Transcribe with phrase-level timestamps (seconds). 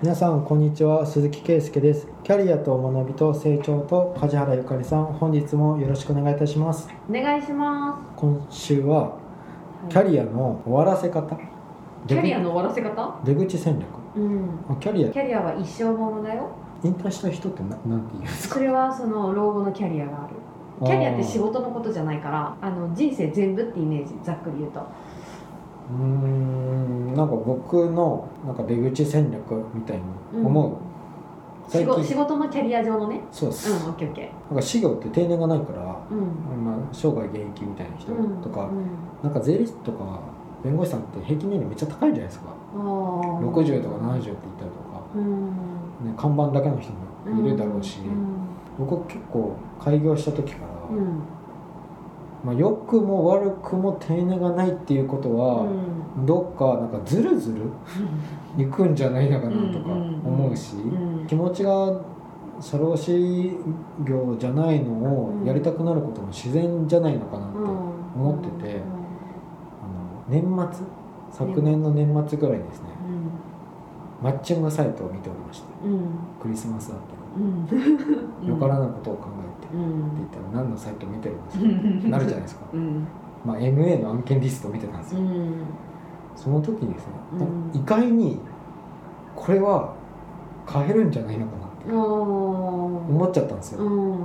[0.00, 9.18] 皆さんこんにちは鈴木圭介ですキャリアと学びと成長と梶原ゆかりさん本日もよろしくお願いいたしますお願いしま今週は
[9.88, 9.92] す。
[9.92, 11.36] キャリアの終わらせ方
[12.06, 13.20] キャリアの終わらせ方？
[13.24, 14.60] 出口戦略うん。
[14.68, 16.48] あキャリアキャリアは一生ものだよ。
[16.84, 18.54] 引退した人ってななんて言うんですか？
[18.54, 20.36] それはその老後のキャリアがある。
[20.86, 24.80] キャリアって仕事のことじゃないから、あの人生全部ってイメージざっくり言うと。
[25.90, 30.02] うーんなんか僕のなんか出口戦略みたいに
[30.44, 33.20] 思う、仕事仕事のキャリア上のね？
[33.30, 36.14] そうです、うん、オッケーオッケなんか事業って定年がないから、ー。
[36.14, 36.64] うん。
[36.64, 38.86] まあ、生涯現役みたいな人うんとか、うん
[39.22, 40.20] なんか税理士とか
[40.62, 42.80] 弁護士さんって平均年齢めっちゃ高いじゃないですかあー
[43.50, 45.46] 60とか70って言ったりとか、うん。
[45.48, 48.86] ね、看板だけの人もいるだろうし、うん。
[48.86, 51.20] 僕結構開業した時から、うん。
[52.48, 55.64] まあ、良くも悪くも定年がないっていうことは、
[56.16, 56.24] うん。
[56.24, 57.66] どっかなんかずるずる
[58.56, 59.90] いくんじゃないのかなとか
[60.24, 61.26] 思うし、うん。
[61.26, 61.92] 気持ちが
[62.58, 63.54] 社労士
[64.02, 67.58] 業じゃないのをやりたくなることも自然じゃないのかなって、
[68.16, 68.80] 思ってて
[70.30, 70.86] あの年末
[71.30, 72.88] 昨年の年末ぐらいにですね。
[74.22, 75.66] マッチングサイトを見ておりまして。
[76.40, 77.17] クリスマスだった
[78.46, 80.14] よからぬことを考えて、うってん。
[80.16, 81.64] 言ったら何のサイト見てるんですか？
[81.64, 82.10] うん。
[82.10, 83.06] なるじゃないですか、うん。
[83.44, 85.52] まあ、MA の案件リストを見てたんですよ、うん。
[86.36, 87.12] その時にですね、
[87.74, 87.80] うん。
[87.80, 88.40] 意外に
[89.36, 89.94] これは
[90.66, 94.18] 買えるんじゃないのかなって思思っちゃったんですよ、うん。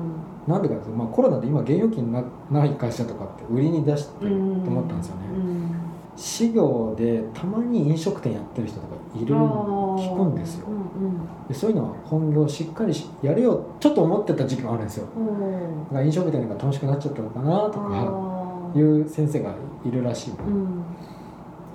[0.48, 5.22] なんでかというと、まあ、コロナで今現預金なない会社とかって売りに出してると思ったんですよね、
[6.16, 9.36] 事業でたまに飲食店やってる人とかいる
[9.98, 10.68] 聞くんですよ。
[11.48, 15.08] でそういうのは本業しっかりしやれよちょっと思ってた時期もあるんですよ。
[15.88, 19.54] だから飲食店が楽しくなっちゃったのかなとかいう先生が
[19.86, 20.38] いるらしいの、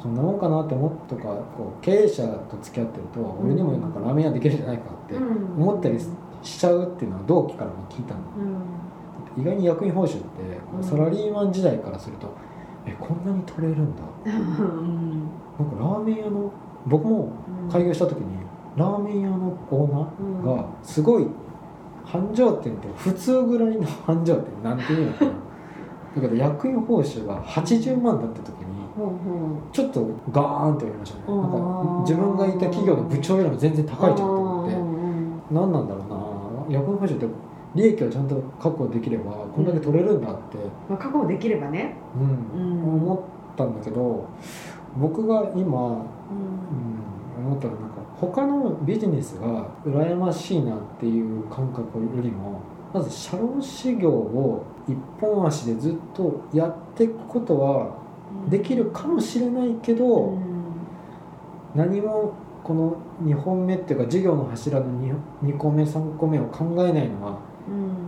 [0.01, 1.23] そんなもんかなって思っとか
[1.57, 5.99] こう経営者と付き合ってると、俺にもなんかラーメン屋できるんじゃないかって思ったり
[6.43, 8.21] しちゃうっていうのは同期からも聞いたの。
[9.37, 10.27] 意外に役員報酬って
[10.83, 12.35] サラリーマン時代からすると
[12.85, 14.03] えこんなに取れるんだ。
[14.27, 16.51] なんかラーメン屋の
[16.87, 17.31] 僕も
[17.71, 18.25] 開業した時に
[18.77, 21.27] ラーメン屋のオーナーがすごい
[22.05, 25.31] 繁盛店って普通ぐらいの繁盛店なんていうのかな。
[26.17, 28.67] だけど役員報酬が80万だった時に
[29.73, 31.25] ちょっとガーンって言われましたね。
[31.27, 34.77] なんか自分がいた企業の部長よりも全然高いじゃんと思って。
[35.51, 36.05] 何なんだろ
[36.69, 36.79] うな。
[36.81, 37.27] 役員報酬って
[37.75, 40.57] 利益をちゃんと確保できればこんだけ取れるんだって、
[40.89, 41.95] まあ確保できればね。
[42.17, 42.61] うん。
[42.61, 42.95] うん。
[43.03, 43.21] 思っ
[43.57, 44.27] たんだけど
[44.97, 46.98] 僕が今、うん、
[47.49, 52.61] 思ったのはなんか他のビジネスが羨ましいなっていう感覚よりも
[52.93, 57.99] まず社労士業を一本足でずっとやっていくことは
[58.49, 60.39] できるかもしれないけど、
[61.75, 62.33] 何も
[62.63, 65.15] この2本目っていうか事業の柱の 2,
[65.45, 67.39] 2個目3個目を考えないのは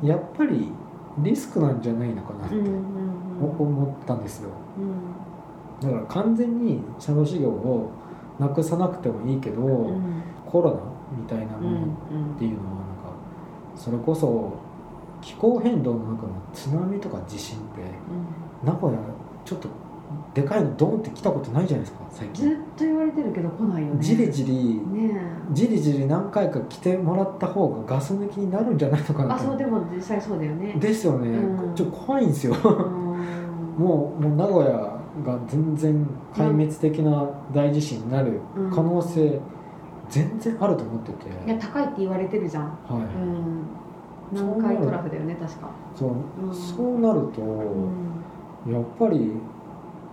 [0.02, 0.72] やっぱり
[1.18, 4.50] リスクなんじゃないのかなって思ったんですよ。
[5.82, 7.90] だから完全に社労士業を
[8.40, 9.62] なくさなくてもいいけど、
[10.46, 10.80] コロナ
[11.16, 11.86] みたいなもの
[12.34, 13.12] っていうのはなんか
[13.76, 14.58] それこそ
[15.20, 17.82] 気候変動の中の津波とか地震って
[18.64, 18.98] 名古屋
[19.44, 19.68] ちょっと
[20.34, 24.02] でかいのドンって来たことないじゃないですか最ずっ近と言われてるけど来ないよね。
[24.02, 25.20] じりじりね
[25.52, 29.34] じりじり何回か来てもらった方がガス抜きになるんじゃないのかなと。
[29.34, 30.74] あそうでも実際そうだよね。
[30.78, 31.74] ですよね、うん。
[31.74, 32.54] ちょっと怖いんですよ。
[32.54, 32.62] うん。
[33.78, 34.89] もうもう名古屋
[35.24, 38.40] が全然壊滅的な大地震になる
[38.74, 39.40] 可能性
[40.08, 42.64] 全然あると思ってて、いや高いって言われてるじゃん。
[42.64, 43.66] はい、うん。
[44.32, 45.70] 南海トラフだよね確か。
[45.94, 46.12] そう。
[46.46, 46.54] うん。
[46.54, 48.72] そうなると、うん。
[48.72, 49.32] やっぱり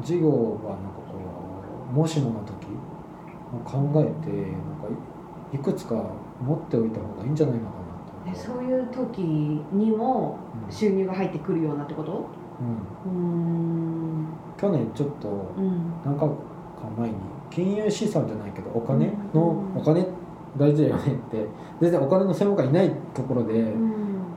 [0.01, 1.15] 事業はなんかこ
[1.91, 2.67] うもしもの時
[3.63, 4.87] 考えてなんか
[5.53, 5.95] いいくつか
[6.41, 7.75] 持っておいた方がいいんじゃないのか
[8.25, 10.37] なとえそういう時にも
[10.67, 10.71] うん。
[10.71, 12.25] 収入が入ってくるようなってこと？
[13.05, 13.11] うん。
[13.11, 15.27] うん去年ちょっと
[15.57, 15.93] うん。
[16.05, 16.35] 何回か
[16.97, 17.15] 前に
[17.49, 19.81] 金融資産じゃないけどお金の、うん。
[19.81, 20.05] お金
[20.57, 21.45] 大事だよねって。
[21.81, 23.91] 全然お金の専門家いないところで、うん。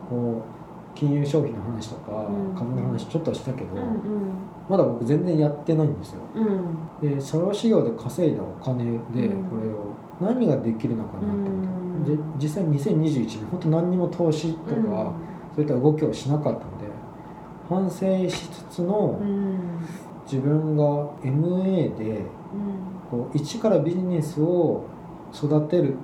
[0.09, 2.55] こう金融商品の話とか、うん。
[2.55, 3.81] 株の話ちょっとしたけど、うん
[4.69, 6.21] まだ僕全然やってないんですよ。
[6.37, 7.17] うん。
[7.17, 9.41] で社労士業で稼いだお金でこれうんを
[10.21, 15.12] 何ができるのかなと思って、で実際2021年本当何にも投資とか、
[15.56, 16.87] そういった動きをしなかったので
[17.69, 19.50] 反省しつつのうん
[20.31, 20.85] 自分が
[21.23, 22.23] MA で
[23.11, 24.85] こう一からビジネスを
[25.35, 25.97] 育てる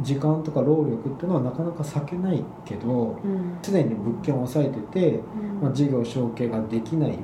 [0.00, 3.58] 時間とか労力っていうのはなかなか避けないけどうん。
[3.60, 5.20] 常に物件を抑えてて、
[5.60, 7.22] まあ、事業承継ができないって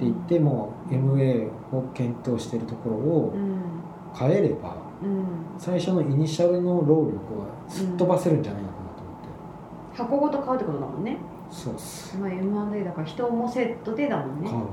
[0.00, 3.58] 言っても MA を検討しているところをうん
[4.18, 4.76] 変えれば
[5.58, 9.22] 最初のイニシャルの労力はすっ飛ばせるんじゃないのかなと思っ
[9.92, 11.18] て、箱ごと買うってことだもんね
[11.50, 12.16] そうっす。
[12.18, 14.48] まあ M&A だから人もセットでだもんね。
[14.48, 14.62] 買う。
[14.62, 14.68] うん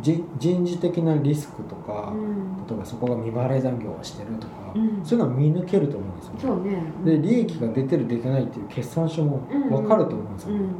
[0.00, 2.20] じ人事的なリスクとか、うん。
[2.20, 5.04] うん例えばそこが未払い残業をしてるとか、うん。
[5.04, 6.40] そういうのは見抜けると思うんですよね。
[6.40, 6.82] そうね。
[7.04, 10.72] で利益が出てる出てないっていう決算書も分かると思うんですよね、うんうん。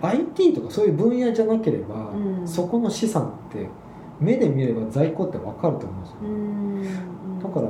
[0.00, 2.48] IT とかそういう分野じゃなければ、うん。
[2.48, 3.68] そこの資産って
[4.20, 7.38] 目で見れば在庫って分かると思うんですよ、うんうん。
[7.40, 7.68] だから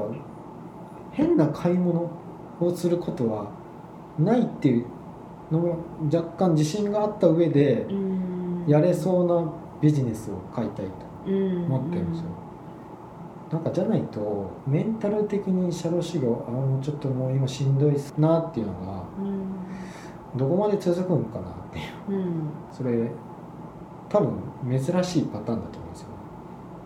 [1.12, 2.10] 変な買い物
[2.60, 3.50] をすることは
[4.18, 4.86] ないっていう
[5.50, 5.76] のも
[6.12, 8.64] 若干自信があった上でうん。
[8.66, 10.92] やれそうなビジネスを買いたいと
[11.26, 11.64] うん。
[11.66, 12.26] 思ってるんですよ、
[13.52, 20.38] なんかじゃないとメンタル的に社労修行ああもうちょっともう今しんどいなっていうのがうん。
[20.38, 21.82] どこまで続くんかなってい
[22.16, 22.18] う。
[22.18, 22.50] うん。
[22.70, 23.10] それ
[24.08, 24.32] 多分
[24.70, 26.08] 珍しいパターンだと思うんですよ、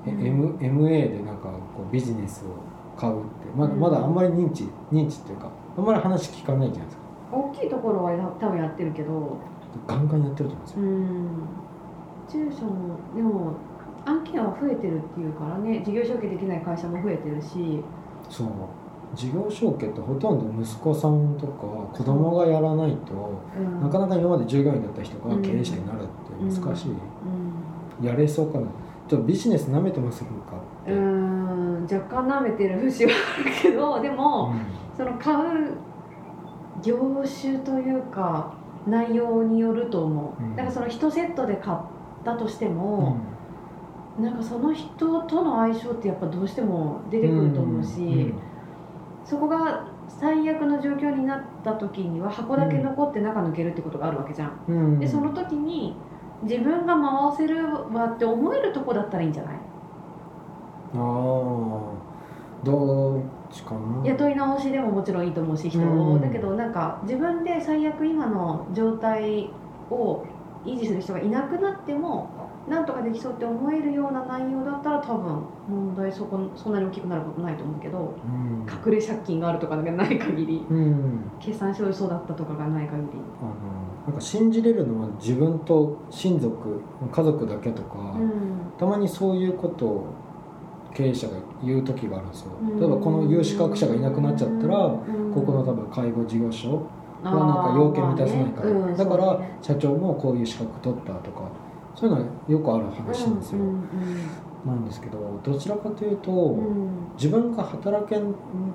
[0.07, 0.27] えうん。
[0.27, 2.49] M MA でなんかこうビジネスを
[2.99, 3.29] 買うって。
[3.57, 3.81] まだうん。
[3.81, 7.04] まだあんまり認知認知っていうかあんまり話聞かないじゃないですか
[7.35, 9.37] 大きいところはや多分やってるけど。
[9.89, 11.29] ガンガンやってると思うんですよ、うん。
[12.29, 13.55] 中小もでも
[14.05, 15.83] 案件は増えてるっていうからね。
[15.85, 17.83] 事業承継できない会社も増えてるし。
[18.31, 18.49] そう。
[19.15, 21.53] 事業承継ってほとんど息子さんとか
[21.93, 23.81] 子供がやらないと、うん。
[23.81, 25.43] なかなか今まで従業員だった人がうん。
[25.43, 28.07] 経営者になるって難しい、うん。
[28.07, 28.67] やれそうかな。
[29.09, 30.31] ちょっとビジネス舐めてますか
[30.83, 31.83] って、うーん。
[31.85, 34.97] 若干舐めてる節はあるけどでも、うん。
[34.97, 35.73] その買う
[36.83, 38.53] 業種というか
[38.87, 40.57] 内容によると思う、うん。
[40.57, 41.79] だからその1セットで買っ
[42.25, 43.17] たとしてうも、
[44.21, 48.35] なんかその人との相性ってやっぱどうしても出てくると思うし、ん。
[49.25, 54.99] そこが最悪の状況になった時には箱だけ残って中抜けるってことがあるわけじゃん、うん。
[54.99, 55.97] でその時に
[56.43, 59.55] 自分が回せるわって思えるとこだったらいいんじゃない？
[60.95, 61.03] ああ
[64.05, 66.21] 雇い直しでももちろんいいと思うし人を、うん。
[66.21, 69.51] だけどなんか自分で最悪今の状態
[69.91, 70.25] を
[70.65, 72.31] 維持する人がいなくなっても
[72.69, 78.67] なんとかできそうって思えるような内容だったら多分問題そこそんなに大きくなることないと思うけどうん。
[78.67, 81.21] 隠れ借金があるとかがない限りうん。
[81.39, 83.09] 決算書嘘だったとかがない限り。
[83.41, 86.81] あのなんか信じれるのは自分と親族
[87.13, 88.73] 家族だけとか、うん。
[88.79, 90.07] たまにそういうことを
[90.95, 92.53] 経営者が言う時があるんですよ。
[92.63, 92.81] うん。
[92.81, 95.33] 例えばこの有資格者がいなくなっちゃったらうん。
[95.35, 96.87] ここの多分介護事業所
[97.23, 101.51] はなんか要件満たせないから、ねうんだから社長もこういう資格取ったとか
[101.95, 103.89] そういうのはよくある話なんですよ、うん
[104.65, 106.67] なんですけどどちらかというと、うん。
[106.67, 108.21] うん自分が働け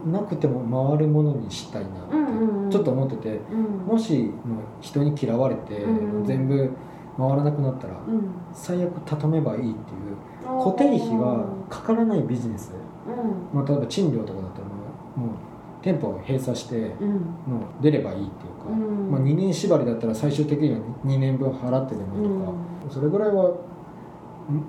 [0.10, 2.72] なくても回るものにしたいなって、うんうんうん。
[2.72, 3.64] ちょっと思っててうん。
[3.86, 4.32] もし
[4.80, 6.26] 人に嫌われて、うん。
[6.26, 6.72] 全部
[7.18, 8.32] 回らなくなったらうん。
[8.54, 9.76] 最悪畳めばいいっていう
[10.58, 12.74] 固定費がかからないビジネス、
[13.08, 13.60] うん。
[13.60, 15.30] まあ、例えば賃料とかだったらもう
[15.82, 17.10] 店舗を閉鎖してうん。
[17.48, 19.12] もう出ればいいっていうか、うん。
[19.12, 22.52] まあ、2年縛りだったら最終的には2年分払ってでもいいと
[22.88, 23.56] か、それぐらいはん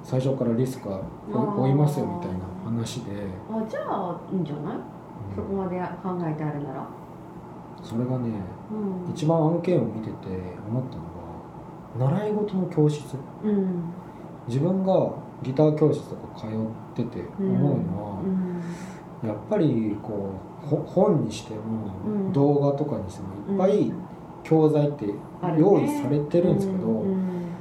[0.02, 3.12] 最初からリスクは負負いますよみたいな話で、
[3.50, 4.76] あじゃあいいんじゃない？
[5.34, 6.86] そこまで考えてあるなら。
[7.82, 8.28] それがね
[8.70, 9.10] うん。
[9.10, 10.12] 一番案件を見てて
[10.68, 10.96] 思った
[11.98, 13.16] のが習い事の教室。
[13.42, 13.84] うん。
[14.46, 16.50] 自分がギター教室とか通っ
[16.94, 19.28] てて思うのは、うん。
[19.28, 20.34] やっぱりこ
[20.64, 21.60] うほ本にしても、
[22.06, 22.32] うん。
[22.32, 23.92] 動画とかにしてもいっぱい
[24.42, 25.06] 教材って
[25.58, 27.04] 用意されてるんですけど、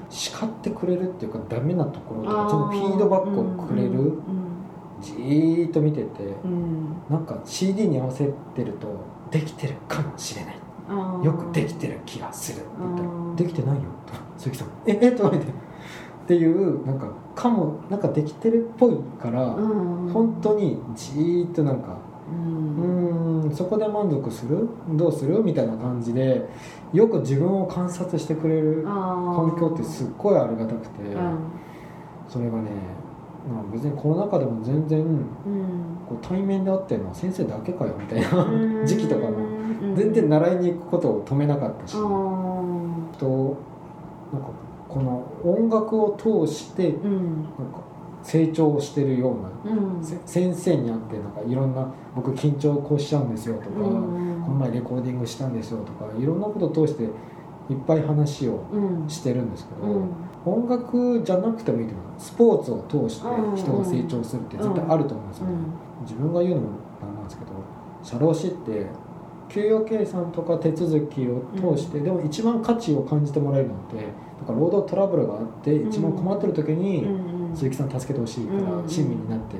[0.09, 4.21] 叱ってくれるっていうかダメなところとかあちょっとフィードバックをくれる、うん。
[5.01, 6.95] じーっと見ててうん。
[7.09, 8.87] なんか CD に合わせてると
[9.31, 10.55] できてるかもしれない。
[11.23, 15.11] よくできてる気がするって言ったらうんできてないよと鈴木さんええ？
[15.11, 15.53] とか言って
[16.29, 20.09] っていうなんかかもなんかできてるっぽいから、うん。
[20.13, 21.97] 本当にじーっとなんか
[22.31, 22.35] う
[22.83, 24.69] うんそこで満足する？
[24.91, 25.41] どうする？
[25.41, 26.47] みたいな感じで
[26.93, 31.39] よく自分を観察してくれる環境ってすっごいありがたくて、うん。
[32.27, 32.69] それがね
[33.51, 35.25] まあ別にコロナ禍でも全然うん。
[36.07, 38.85] こう対面で会ってるのは先生だけかよみたいなうん。
[38.85, 39.37] 時期とかも
[39.81, 39.95] うん。
[39.95, 43.17] 全然習いに行くことを止めなかったし、あー。
[43.17, 43.57] と
[44.31, 44.49] なんか
[44.89, 47.81] この音楽を通してうんなんか
[48.21, 50.03] 成長してるようなうん。
[50.03, 54.41] せ先生に会ってなんかいろんな僕緊張こうしちゃうんですよとか、うん。
[54.43, 57.11] この前レコーディングしたんですよとかいろんなことを通していっ
[57.87, 59.09] ぱい話をうん。
[59.09, 60.09] してるんですけど、うん。
[60.45, 65.53] 音楽じゃなくてもいいと思うスポーツを通して人が成長するって絶対あると思うんですよね、
[66.01, 66.67] 自分が言うのも
[67.01, 67.51] なんなんですけど
[68.01, 68.87] 社労士って
[69.49, 71.43] 給与計算とか手続きを
[71.75, 73.97] 通して、でも一番価値を感じてもらえるのって
[74.39, 79.55] だから労働トラブルがあって一番困ってる時に、うん鈴木さん助けてほしいからうん親身になって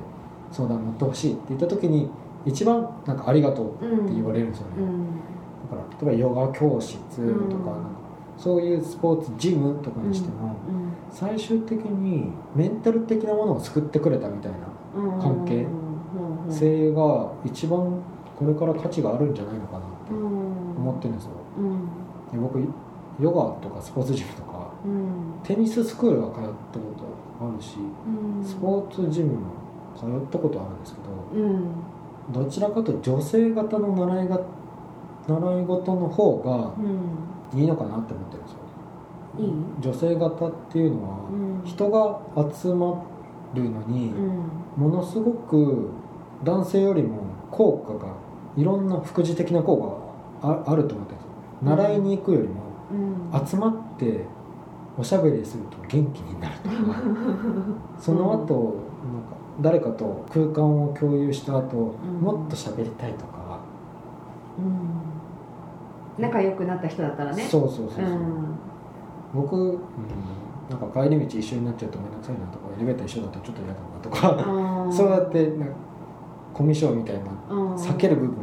[0.51, 2.07] 相談乗ってほしいって言った時に
[2.45, 5.05] 一番なんかありがとうって言われるんですよね、うん。
[5.71, 7.49] だから例えばヨガ教室とか,、うん。
[7.49, 7.75] なんか
[8.37, 10.93] そういうスポーツジムとかにしても、うん。
[11.11, 14.57] 最終的にメンタル的なものを救ってくれたみたいな
[14.95, 15.19] うん。
[15.19, 15.65] 関係
[16.49, 18.01] 性が一番
[18.37, 21.31] これから価値があるんじゃないのかなって思ってるんですよ。
[21.57, 21.79] うん。
[22.31, 22.59] で僕
[23.19, 25.39] ヨガとかスポーツジムとかうん。
[25.43, 26.85] テニススクールは通ったこ
[27.39, 28.43] とあるしうん。
[28.43, 29.39] スポーツジムも
[29.97, 30.99] 通ったことあるんですけ
[31.37, 31.71] どうん。
[32.31, 34.39] どちらかというと女性型の習いが
[35.27, 36.73] 習い事の方が
[37.53, 37.59] うん。
[37.59, 38.59] いいのかなって思ってるんですよ。
[39.39, 39.53] いい？
[39.81, 41.61] 女性型っていうのはうん。
[41.65, 42.19] 人が
[42.53, 43.03] 集ま
[43.53, 44.43] るのにうん。
[44.77, 45.89] ものすごく
[46.43, 47.17] 男性よりも
[47.51, 48.13] 効果が
[48.55, 50.11] いろんな副次的な効
[50.41, 51.31] 果がああると思ってるんですよ。
[51.63, 52.68] 習いに行くよりもうん
[53.47, 54.25] 集まって
[54.97, 56.75] おしゃべりすると元気になるとか。
[57.97, 62.21] その後なんか誰かと空間を共有した後ん。
[62.21, 63.59] もっと喋りたいとか。
[64.57, 64.61] う
[66.21, 66.23] ん。
[66.23, 67.43] 仲良くなった人だったらね。
[67.43, 68.05] そうそうそうそう。
[68.05, 68.19] うん。
[69.33, 69.79] 僕、うん、
[70.69, 74.91] なんか帰り道一緒になっちゃうと面倒くさいなとかエレベーター一緒だとちょっと嫌だなとか。
[74.91, 75.75] そうやってなんか
[76.53, 77.75] コミュ障みたいなうん。
[77.75, 78.35] 避ける部分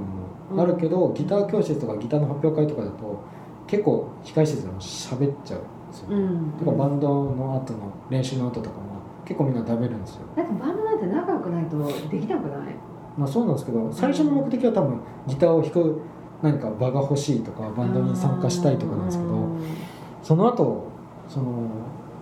[0.55, 3.36] もあるけど、ギター教室とかギターの発表会とかだと
[3.67, 6.53] 結構控え室でも喋っちゃうんですよ、うん。
[6.59, 8.85] とかバンドの後の練習の後とかも
[9.25, 10.23] 結構みんな食べるんですよ。
[10.37, 12.77] だってバンドなんて仲良くないとできなくない？
[13.17, 16.01] まあそうなんですけど最初の目的は多分ギターを弾く
[16.43, 19.63] 何か場が欲しいとかバンドに参加したいとかなんですけどうん
[20.23, 20.89] その後
[21.29, 21.69] その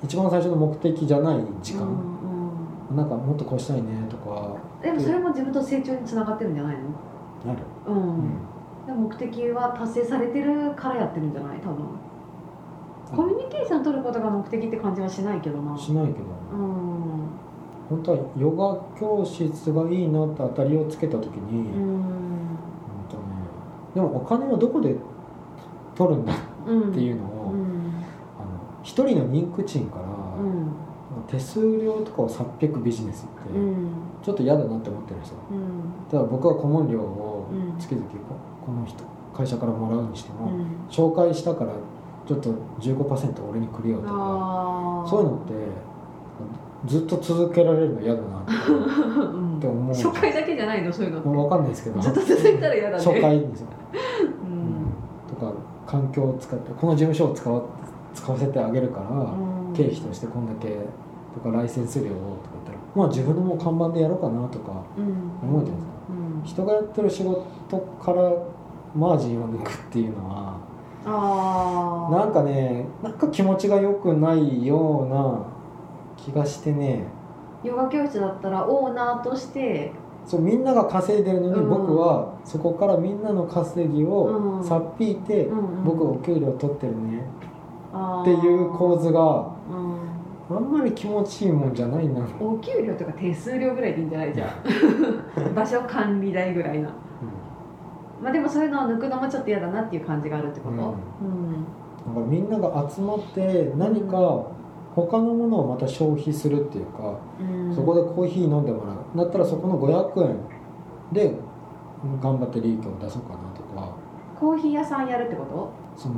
[0.03, 1.87] 一番最初の目的じゃない時間、
[2.91, 2.97] うん。
[2.97, 4.57] なんかもっとこうしたいねとか。
[4.83, 6.83] でもそれも自分と成長につながってるんじゃないの？
[7.53, 8.31] なる、うん、うん
[8.93, 11.59] 目的は達成されてるからやってるんじゃない？
[11.61, 11.87] 多分。
[13.15, 15.77] コミュニケーション取ることが目的って感じはしないけどな。
[15.77, 16.19] しないけど
[16.53, 17.29] うん。
[17.89, 21.95] 本当はヨガ教室がいいなって当たりをつけた時に、うん。
[21.97, 22.03] うん
[23.09, 23.23] とね、
[23.95, 24.97] でもお金をどこで
[25.95, 26.37] 取るんだっ
[26.67, 27.61] うんていうのを、うん。
[28.39, 30.73] あの一人の人気賃から、うん。
[31.29, 33.89] 手数料とかをさっぴくビジネスって、うん。
[34.23, 35.37] ちょっと嫌だなって思ってるんですよ。
[35.53, 36.09] うん。
[36.11, 37.79] ただ僕は顧問料をうん。
[37.79, 38.07] 月々
[38.65, 39.05] ここの人
[39.37, 40.67] 会社からもらうにしても、うん。
[40.89, 41.73] 紹介したから
[42.27, 45.53] ちょっと15%俺にくれよとかそういうのって
[46.87, 49.95] ずっと続けられるの嫌だなって思う。
[49.95, 51.21] 初回だけじゃないのそういうの。
[51.21, 53.05] もう分かんないですけどずっと続いたら嫌だね。
[53.05, 53.67] 初回ですよ、
[54.45, 54.87] うん。
[55.29, 55.53] とか
[55.87, 57.63] 環境を使ってこの事務所を使わ
[58.15, 59.75] 使わせてあげるから、うん。
[59.75, 60.79] 経費としてこんだけ
[61.35, 65.49] とかライセンス料をとか言ったらまあ自分のもう看板でやろうかなとかうん。
[65.49, 65.93] 思うじゃないですか。
[66.11, 66.43] うん。
[66.45, 68.33] 人がやってる仕事から
[68.95, 70.57] マージンを抜くっていうのは
[71.07, 75.47] ああなんかねなんか気持ちが良くないような
[76.17, 77.05] 気がしてね。
[77.63, 79.91] ヨガ教室だったらオーナーとして
[80.27, 81.69] そうみんなが稼いでるのにうん。
[81.69, 84.65] 僕はそこからみんなの稼ぎをうん。
[84.65, 85.85] さっぴいてうんうん。
[85.85, 87.23] 僕お給料取ってるね。
[88.23, 89.21] っていう構図が
[89.71, 90.57] うん。
[90.57, 94.35] あんまり気持ちいいもんじゃないな、お給料とか手数料ぐらいでいいんじゃない？
[94.35, 96.91] じゃん 場所管理代ぐらいな
[98.25, 100.75] まあでもそういうのを抜くのもちょっと嫌だなっていう感じがあるってこと？
[100.75, 100.79] うん。
[100.79, 100.95] うん。
[102.07, 104.47] だからみんなが集まって何か
[104.95, 107.75] 他のものをまた消費するっていうか、うん。
[107.75, 108.97] そこでコーヒー飲んでもらう。
[109.15, 110.39] だったらそこの500円
[111.13, 111.35] で
[112.23, 113.95] 頑張って利益を出そうかなとか。
[114.41, 116.03] コーヒー屋さんやるってこと？
[116.03, 116.15] その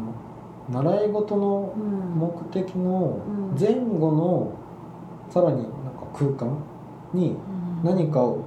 [0.71, 2.19] 習い事のうん。
[2.19, 3.59] 目的のうん。
[3.59, 4.53] 前後の
[5.29, 6.57] さらになんか空間
[7.13, 7.37] に
[7.83, 8.45] 何かを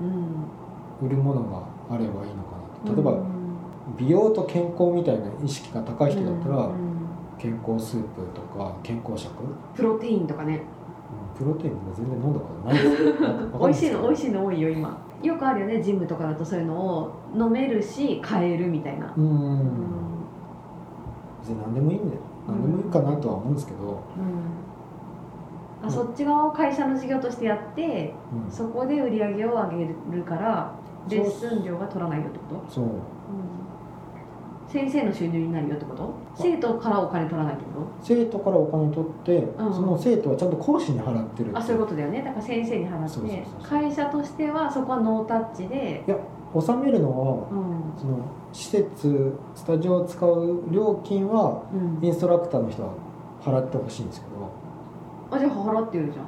[0.00, 1.06] うん。
[1.06, 3.32] 売るものがあればいいのかなと例えばうん
[3.98, 6.92] 美容と健康みたいな意識が高い人だったらうん
[7.38, 9.32] 健康スープとか健康食？
[9.74, 10.62] プロテインとかね。
[11.36, 13.02] プロテインも全然飲んだことないです。
[13.02, 14.98] よ美味しいの美味いしいの多いよ今。
[15.22, 19.12] よくあるよねジムとかだとそういうのを飲めるし買えるみたいな。
[19.16, 19.24] うん。
[19.24, 19.58] うん
[21.40, 23.78] 別に何でもいいんだよ何でもいいかなとは思うんですけど、
[25.82, 25.88] うん。
[25.88, 28.50] あそっち側を会社の事業としてやってうん。
[28.50, 30.72] そこで売り上げを上げるから
[31.08, 32.84] レッスン料が取らないよってこと、そう。
[32.84, 32.92] うん。
[34.68, 36.14] 先生の収入になるよってこと？
[36.34, 37.70] 生徒からお金取らないってこ
[38.02, 39.74] 生徒からお金取って、うん。
[39.74, 42.22] その生徒はちゃんと講師に払ってるとあそういうことだよね。
[42.22, 46.04] だから先生に払って会社としてはそこはノータッチで、
[46.54, 48.00] 納めるのはうん。
[48.00, 48.18] その
[48.52, 52.04] 施設スタジオを使う料金はうん。
[52.04, 52.94] インストラクターの人は
[53.42, 54.32] 払ってほしいんですけど。
[55.30, 56.26] あじゃあ払ってるじゃん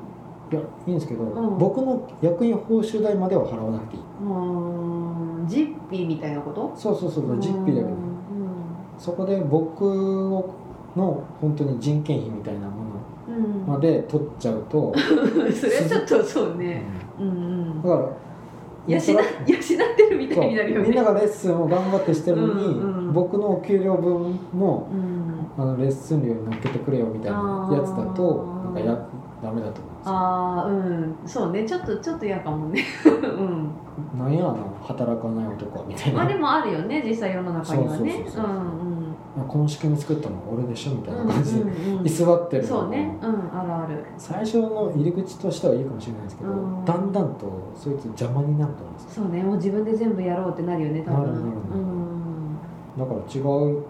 [0.53, 1.59] いやいいんですけど、うん。
[1.59, 4.03] 僕の役員報酬代までは払わなくていい。
[4.03, 5.47] うーん。
[5.49, 6.73] ジッピーみたいなこと？
[6.77, 7.87] そうそうそう実費だけど。
[7.89, 7.95] うん。
[8.99, 10.55] そこで僕を
[10.97, 12.75] の本当に人件費みたいなも
[13.29, 13.67] うん。
[13.67, 16.59] のまで取っちゃうと、 それはちょっとそううん。
[16.59, 16.85] ね
[17.19, 17.83] うんうん。
[17.83, 18.09] だから
[18.87, 20.89] 養養ってるみたいになるよね。
[20.89, 25.63] みんながレッスンを頑張ってしてるのに、うんうん僕のお給料分もうん。
[25.63, 29.09] あのレッスン料に乗っけてくれよみたいなやつだとなんかや
[29.45, 30.13] ダメだと思うんですよ。
[30.15, 31.17] ああうん。
[31.27, 31.65] そうね。
[31.65, 32.83] ちょっとちょっと嫌かもね。
[33.05, 34.19] うん。
[34.19, 38.25] なんやあの働かない男はみたいな、まあでもあるよね実際世の中にはね。
[38.27, 39.15] そうそうん
[39.49, 42.07] この仕組み作ったの俺でしょみたいうんな感じでうんうんうん。
[42.07, 43.19] 居座ってるのそうね。
[43.21, 44.05] うんあるある。
[44.17, 46.85] 最初の入り口としてはいいかもしれないですけど、うん。
[46.85, 49.25] だんだんとそいつ邪魔になると思うんですよ。
[49.25, 49.43] そうね。
[49.43, 51.55] もう自分で全部やろうってなるよね多分なるなるなる
[52.99, 53.83] だから違う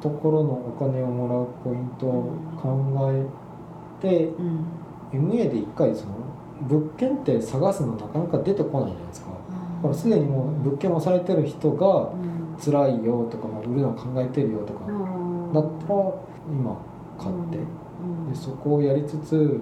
[0.00, 3.26] ところのお金をもらうポイントを考え
[4.00, 4.64] て、うんうん
[5.14, 6.14] MA で一回その
[6.62, 9.30] 物件って探すのなかなか出てこないじゃないですか。
[9.30, 12.34] だからすでにもう物件を押さえてる人がうん。
[12.62, 15.52] 辛いよとか、まあ、売るの考えてるよとか、うん。
[15.52, 16.12] だったら
[16.48, 16.80] 今
[17.18, 17.58] 買って、
[18.00, 18.30] うん。
[18.30, 19.60] でそこをやりつつ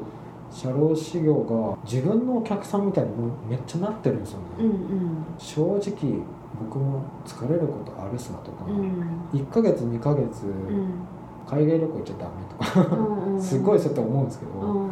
[0.50, 3.11] 社労士業が自分のお客さんみたいに
[3.49, 5.25] めっちゃなってるんですよね、うんうん。
[5.38, 6.23] 正直
[6.61, 9.30] 僕も疲れることあるさとか、うん。
[9.32, 11.06] 1ヶ月2ヶ月うん。
[11.47, 14.90] 海外旅行行っちゃダメとか すごいそうやって思うんですけど、うん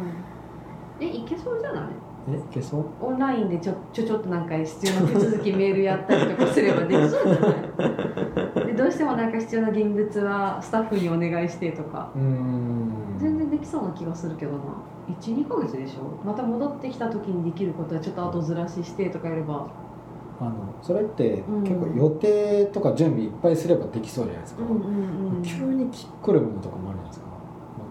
[1.01, 1.83] えいけそうじゃない？
[2.29, 2.85] えいけそう？
[3.01, 8.65] オンラインでちょちょちょっとなんか必要な手続きメールやったりとかすればできそうじゃない？
[8.67, 12.09] でどうしてもなんか必要な現物はスタッフにお願いしてとか。
[12.15, 14.59] 全然できそうな気がするけどな。
[15.19, 16.25] 12ヶ月でしょ？
[16.25, 19.67] また戻ってきた時にできることはちょっと後ずらししてとかやれば。
[20.39, 21.63] あのそれってうん。
[21.63, 24.61] 結構予定とか準備いっぱいすればできそうじゃないですか、
[25.43, 25.87] 急に
[26.21, 27.30] 来るものとかもあるじゃないですか、まあ、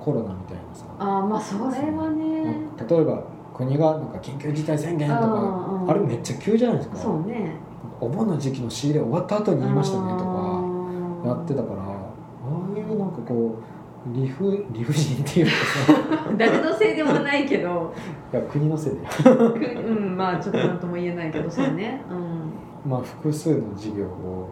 [0.00, 0.86] コロナみたいなさ。
[0.98, 2.56] ああまあそれはね。
[2.88, 3.22] 例えば
[3.54, 6.96] 国がなんか緊急事態宣言とかうんうんあれめっちゃ急じゃないですか。
[6.96, 7.56] そうね。
[8.00, 11.86] お盆の時期の仕入れ終わった後に言いましたねとかかやってたからあ
[12.74, 16.32] あいうなんかこう理不理不尽っていうかさ。
[16.38, 17.92] 誰のせいでもないけど。
[18.32, 22.00] いや国のせいでくうんまあちょっと何とも言えないけどそうね。
[22.86, 24.48] まあ複数の事業を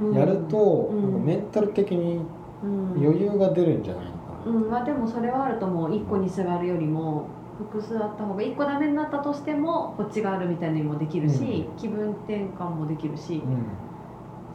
[0.00, 0.14] うん。
[0.14, 1.02] やると、うん。
[1.02, 2.20] なんかメンタル的に
[2.62, 3.04] うん。
[3.04, 4.04] 余裕が出るんじゃない
[4.46, 5.90] うんまあでもそれはあると思う。
[5.90, 7.26] 1個にすがるよりも
[7.58, 13.42] 複数あった方が1個ダメになったとしてもこっちがあるみたいなのもできるし、気分転換もできるし。
[13.44, 13.64] うん。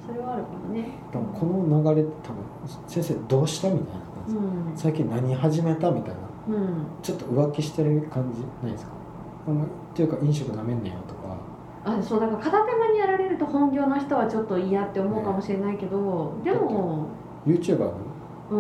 [0.04, 0.90] それはあるかもね。
[1.12, 2.44] 多分この流れって多分
[2.88, 4.72] 先生どうしたみたいな感じ、うん。
[4.76, 6.56] 最近何始めたみたいな。
[6.56, 6.86] うん。
[7.04, 8.92] ちょっと浮気してる感じないですか？
[8.92, 11.38] っていうか飲食なめんねよとか。
[11.84, 17.08] あそうだから片手間にやられると本業の人はちょっと嫌って思うかもしれないけど、でも
[17.46, 17.94] YouTuber の？
[18.52, 18.56] う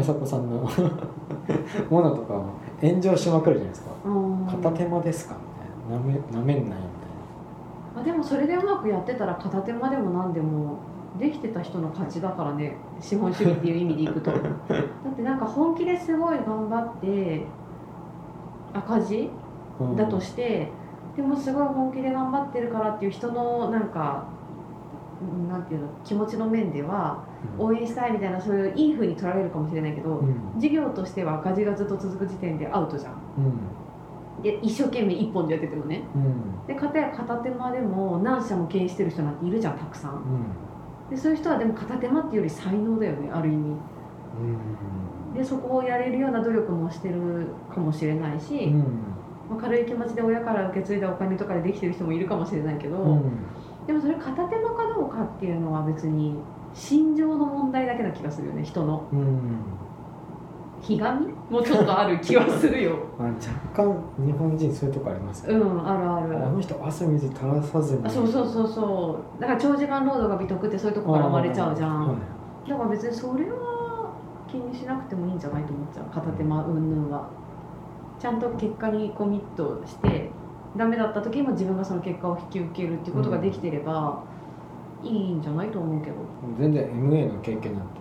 [0.00, 0.56] ん宮迫さんの
[1.90, 2.44] ものとかも
[2.80, 3.90] 炎上しまくるじゃないですか。
[4.04, 6.40] うん片手間ですかみたいな。
[6.40, 6.82] なめなめんなよ
[7.94, 10.78] まあ、でもそれでうまくやってたら片手間でも何でも
[11.18, 12.76] できてた人の勝ちだからね。
[13.00, 14.30] 資本主義っていう意味でいくと。
[14.32, 17.44] だってなんか本気ですごい頑張って
[18.72, 19.30] 赤字
[19.80, 20.70] みたいな、だとして、
[21.16, 24.39] でもすごい本気で頑張ってるからっていう人のなんかうん
[25.48, 27.24] なんていうの気持ちの面では
[27.58, 27.66] うん。
[27.66, 30.58] 応援したいみたいなそういういい風に取られるかもしれないけど、うん。
[30.58, 33.12] 事業としては赤字がずっと続く時点でアウトじゃん。
[33.38, 34.42] うん。
[34.42, 36.02] で一生懸命一本でやっててもね。
[36.14, 36.66] うん。
[36.66, 40.12] で片や片手間でも何社も経営してる人なんているじゃんたくさん。
[40.14, 41.10] うん。
[41.10, 43.56] でそういう人はでも片手間っていうより才能だよねある意味。
[43.58, 45.34] うん。
[45.34, 48.80] でそこをやれるような努力もしてるかもしれないし、うん。
[49.50, 53.32] まあ、軽い気持ちで親から受け継いだお金とかでできてる人もいるかもしれないけど、うん
[53.90, 56.36] でもそれ片手間かどうかっていうのは別に
[56.72, 59.08] 心情の問題だけな気がするよね人の。
[59.12, 59.50] うん。
[60.80, 61.26] ひがみ？
[61.50, 62.92] もちょっとある気はするよ。
[63.18, 63.28] ま あ、
[63.74, 66.46] 若干日本人そういうとこありますうんあるある。
[66.46, 68.06] あの人汗水垂らさずに。
[68.06, 69.40] あそうそうそうそう。
[69.40, 72.14] だから長時間労働が美徳ってそういうとこから生まれちゃうじゃん、は
[72.64, 72.70] い。
[72.70, 73.56] だから別にそれは
[74.46, 76.04] 気にしなくてもいいんじゃないと思っちゃう。
[76.14, 77.26] 片手間云々は。
[78.20, 80.30] ちゃんと結果にコミットして
[80.76, 84.22] ダメだった時も自分がその結果を引き受けるっていうことができてれば、
[85.02, 86.16] いいんじゃないと思うけど、
[86.58, 88.00] 全然 MA の経験なんて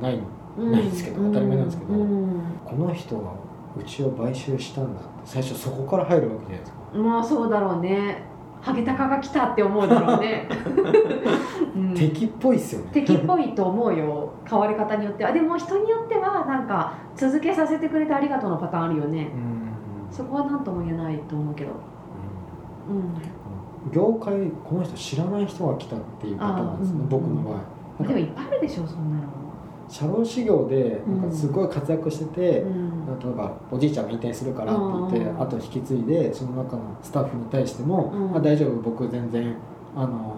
[0.00, 0.20] ない
[0.58, 0.72] うん。
[0.72, 2.42] ないですけど当たり前なんですけどうん。
[2.64, 3.34] この人は
[3.76, 6.78] うちを買収したんだって最初そこから入るわけじゃないですか。
[6.94, 8.22] まあそうだろうね。
[8.60, 10.48] ハゲタカが来たって思うだろうね、
[11.76, 11.94] うん。
[11.94, 12.90] 敵っぽいっすよね。
[12.92, 14.32] 敵っぽいと思うよ。
[14.48, 15.24] 変わり方によって。
[15.24, 19.30] あでも人によってはなんか続けさせてくれてありがとうのパターンあるよね。
[19.34, 19.57] うん
[20.10, 21.70] そこは何とも言えないと思うけど。
[22.88, 22.96] うん。
[22.96, 23.14] うん
[23.92, 27.08] 業界この人知らない人が来たっていうパターンなんですね、あうん。
[27.08, 28.02] 僕の場合。
[28.02, 29.22] でもいっぱいあるでしょそんなの。
[29.88, 33.06] 社労士業でなんかすごい活躍してて、うん。
[33.06, 38.36] 例えばおじいちゃんが引退するからって言って、うんあと引き継いでその中のスタッフに対しても「うん。
[38.36, 39.54] あ大丈夫僕全然
[39.94, 40.34] あの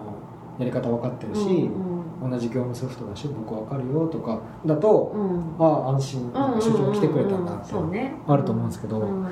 [0.59, 5.55] やり方分かってるし、うん同じ業務ソフトだし僕分かるよとかだと、うん。
[5.57, 7.73] ああ安心なんか所長来てくれたんだって
[8.27, 9.27] あると思うんですけどうん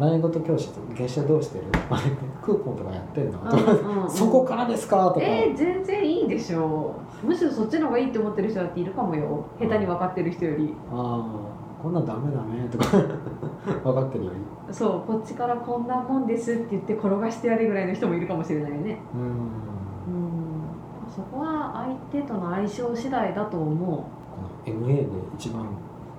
[0.00, 1.64] 習い事教室月謝どうしてる？
[1.90, 2.02] あれ
[2.42, 5.08] クーポンとかやってんの、うんうんそこからですか？
[5.08, 7.26] とか、えー、全然いいでしょう。
[7.26, 9.44] むしろそっちの方がいいって思ってる人だっているかもよ。
[9.58, 10.74] 下手に分かってる人より。
[10.92, 11.24] ああ
[11.82, 12.84] こんなんダメダメとか。
[13.84, 14.30] 分かってるよ
[14.68, 14.74] り。
[14.74, 18.98] そうこっちからこんなもんですって言って転がしてやれぐらいの人もいるかもしれないよね。
[19.14, 19.20] うん。
[19.20, 19.34] うん。
[21.08, 24.02] そこは相手との相性次第だと思こ
[24.70, 25.64] の MA で一番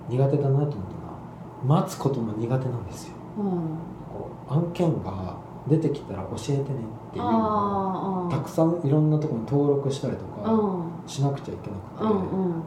[0.07, 3.15] 苦手だなと思ったのは待つことも苦手なんですよ
[4.49, 11.07] 案件が出てきたら教えてねっていうのをたくさんいろんなところに登録したりとかうん。
[11.07, 12.63] しなくちゃいけなくて、うんうん。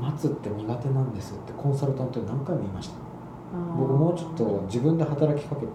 [0.00, 2.94] 待つって苦手なんですってコンサルタントに何回も言いました。
[3.78, 5.70] 僕もうちょっと自分で働きかけて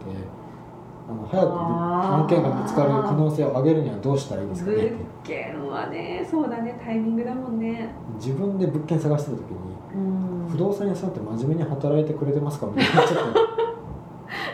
[1.10, 4.92] あの早く案件が見つかる可能性を上げるにはどうしたらいいですかね物
[5.24, 7.90] 件はねそうだねタイミングだもんね。
[8.16, 9.58] 自分で物件探してた時に
[9.96, 10.50] うん。
[10.50, 13.51] 不動産屋さんって真面目に働いてくれてますかみたいなちょっと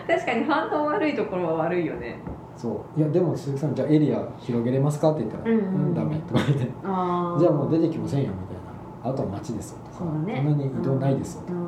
[0.07, 2.19] 確かに反応悪いところは悪いよね。
[2.55, 2.99] そう。
[2.99, 6.67] いやでも鈴木さんじゃあエリア広げれますかって言ったら「うんうんダメ」とか言って。
[6.83, 8.55] あ「じゃあもう出てきませんよ」みたい
[9.03, 11.67] な「あとは街ですよ」とかそんなに移動ないですよ」とか、うん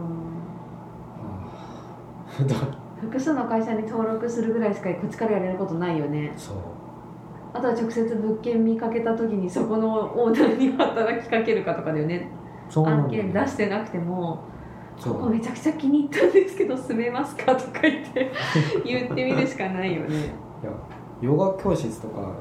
[3.00, 6.34] 複数の会社に登録するぐらいしかこっちからやれることないよね。
[6.36, 6.56] そう。
[7.54, 12.30] あとは直接物件見かけた時にそこのオーナーに働きかけるかとかだよね。
[12.76, 14.44] 案件出してなくても
[15.04, 18.32] ここめちゃくちゃ気に入ったんですけど住めますかとか言って
[18.86, 20.16] 言ってみるしかないよね。
[20.16, 20.72] いや
[21.22, 22.34] ヨガ教室とか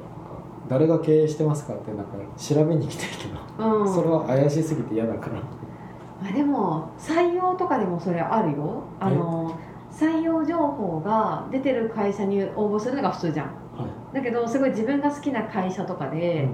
[0.68, 3.10] 誰が経営してますかってなんか調べに来てる
[3.56, 3.94] けど、うん。
[3.94, 5.34] それは怪しすぎて嫌だから。
[6.20, 8.82] まあ、でも採用とかでもそれあるよ。
[9.00, 9.56] あの
[9.90, 13.46] 採用情報が出てる会社に応募するのが普通じゃん。
[13.46, 16.48] はだけどすごい自分が好きな会社とかい、で、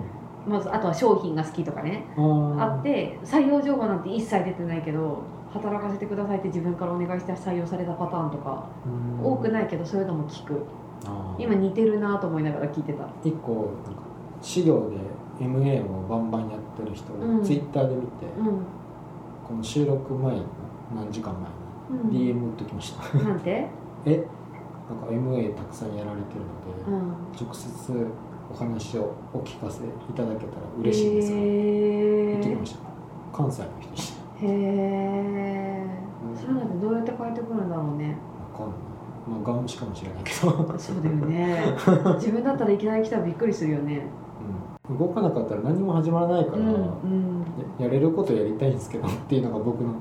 [0.47, 5.23] まずあとは商品が好きとかねうん、あって採用情報なんて一切出てないけど
[5.55, 9.25] 働かせてくださいって自分からお願いして採用されたパターンとかうん。
[9.25, 10.61] 多くないけどそういうのも聞く。
[11.38, 13.09] 今似てるなと思いながら聞いてた。
[13.23, 14.03] 一個なんか
[14.40, 14.97] 資料で
[15.45, 17.45] MA をバンバンやってる人をうん。
[17.45, 18.47] ツイッターで見て、うん、
[19.47, 20.43] この収録前に
[20.95, 21.35] 何時間
[21.90, 23.67] うん、前に DM 打ってきました、なんて、
[24.07, 24.27] え？
[24.88, 28.07] なんか MA たくさんやられてるので、うん、直接
[28.51, 32.79] お話をお聞かせいただけたら嬉しいですよ、へ言ってきました。
[33.33, 34.21] 関西の人でした。
[34.21, 35.87] えへえ
[36.35, 38.16] それなんてどうやって変えてくるんだろうね。
[38.53, 38.79] わかんない。
[39.27, 41.75] まあガン無視かもしれないけど、そうだよね。
[42.16, 44.03] 自分だったらいきなり来たらびっくりするよね。
[44.88, 47.44] うん、動かなかったら何も始まらないから、うんうん。
[47.79, 49.94] ややれることやりたいんですけどっていうのが僕の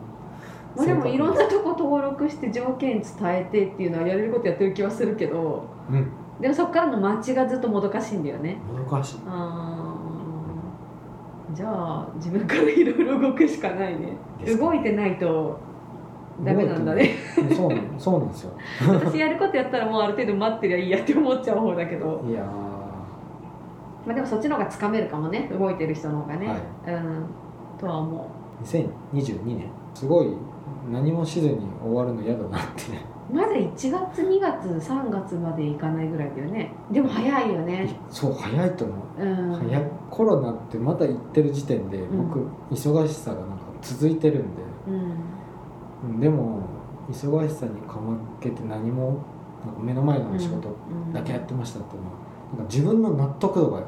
[0.76, 6.12] まあ、でもいろんなとこ登録して条件伝えてっていうのはやれることやってる気はするけどうん。
[6.42, 8.58] でもそこからのマッチがずっともどかしいんだよね。
[8.90, 9.20] 難しい。
[9.28, 9.73] あー
[11.54, 14.18] じゃあ自分からいろいろ動くしかないね。
[14.58, 15.60] 動いてないと
[16.44, 17.16] ダメなんだね。
[17.56, 18.52] そうなんそうなんですよ。
[18.88, 22.24] 私やることやったらもうある程度待ってりゃいいやって思っちゃう方だけど。
[22.28, 22.44] いや
[24.06, 25.50] まあでもそっちの方がつかめるかもね。
[25.58, 26.96] 動いてる人の方がね、はい。
[26.96, 27.26] うん。
[27.78, 28.90] とは思ー
[29.22, 30.28] 2022年すごい
[30.92, 32.84] 何もしずに終わるの嫌だなって。
[32.94, 36.74] うまだ1月2月3月までいかないぐらいだよね。
[36.92, 37.96] でも早いよね。
[38.10, 39.24] そう早いと思う。
[39.24, 39.54] うん。
[39.56, 39.92] 早い。
[40.10, 42.48] コロナってまだ言ってる時点で僕、うん。
[42.72, 44.64] 忙しさがなんか続いてるんで。
[44.88, 44.96] うん。
[44.96, 46.60] うんでも
[47.10, 49.24] 忙しさにかまけて何も
[49.66, 51.14] なんか目の前の仕事うん。
[51.14, 52.02] だけやってましたっていう。
[52.04, 52.18] のは
[52.50, 53.84] なんか自分の納得度が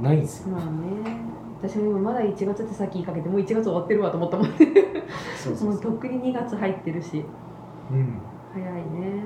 [0.00, 1.18] ないんですよ、まあね。
[1.62, 4.52] 私も今まだ1月ってさっき言いかけてもう1月終わってるわと思ったもんね。
[4.52, 4.56] も
[5.36, 5.74] そうそうそう。
[5.74, 7.24] うとっくに2月入ってるし。
[7.90, 8.20] うん
[8.60, 9.22] 早いね。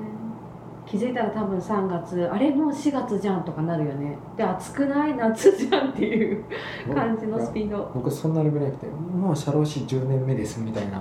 [0.85, 4.17] 気づいたら多分3月あれもう4月じゃんとかなるよね。
[4.35, 5.15] で暑くない？
[5.15, 6.43] 夏じゃんっていう
[6.93, 7.89] 感じのスピード。
[7.93, 10.99] 僕そんなレベルなくてもう社労士10年目ですみたいな。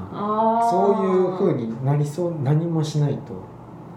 [0.71, 3.33] そういうふうになりそう何もしないと。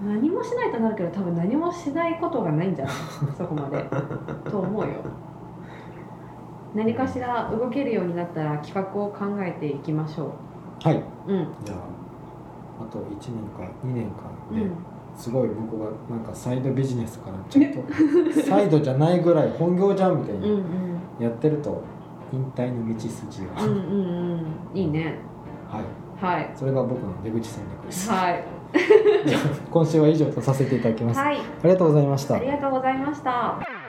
[0.04, 2.94] 何もしないとなるけど多分何もしないことがないんじゃない？
[3.38, 3.86] そこまで。
[4.50, 4.88] と思うよ。
[6.74, 10.34] 何かしら動けるようになったら企画を考えていきましょ
[10.84, 10.96] はい、
[11.28, 11.48] ううん。
[11.64, 11.78] じゃあ
[12.84, 14.72] あと1年か2年かで、うん。
[15.16, 17.74] すごい僕がなんかサイドビジネスからちょっ
[18.34, 20.64] と サイドじゃないぐらい本業じゃんみたいにん
[21.20, 21.84] やってると
[22.32, 24.46] 引退の道筋が、うん。
[24.74, 25.20] いいね。
[25.70, 26.36] はい。
[26.36, 26.52] はい。
[26.56, 28.10] それが僕の出口戦略です。
[28.10, 28.44] はい。
[29.70, 31.38] 今週は以上とさせていただきます、はい。
[31.38, 32.36] ありがとうございました。
[32.36, 33.83] ありがとうございました